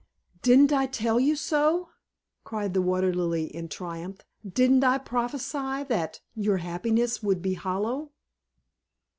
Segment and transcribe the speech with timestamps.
[0.41, 1.89] "Didn't I tell you so?"
[2.43, 4.25] cried the Water Lily in triumph.
[4.43, 8.09] "Didn't I prophesy that your happiness would be hollow?"